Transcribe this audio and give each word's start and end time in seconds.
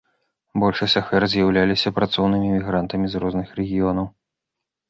Большасць 0.61 0.95
ахвяр 1.01 1.23
з'яўляліся 1.33 1.93
працоўнымі 1.97 2.49
мігрантамі 2.57 3.07
з 3.13 3.23
розных 3.25 3.47
рэгіёнаў. 3.59 4.13